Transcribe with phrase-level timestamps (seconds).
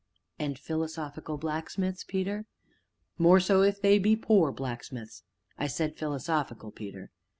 [0.39, 2.47] '""And philosophical blacksmiths, Peter?"
[3.19, 5.21] "More so if they be poor blacksmiths."
[5.59, 7.11] "I said 'philosophical,' Peter."